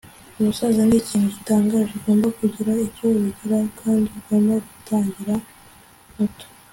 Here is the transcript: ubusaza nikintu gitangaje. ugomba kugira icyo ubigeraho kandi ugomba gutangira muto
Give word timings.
ubusaza 0.39 0.81
nikintu 0.87 1.27
gitangaje. 1.35 1.91
ugomba 1.97 2.27
kugira 2.39 2.71
icyo 2.87 3.05
ubigeraho 3.17 3.67
kandi 3.81 4.05
ugomba 4.19 4.53
gutangira 4.67 5.35
muto 6.15 6.45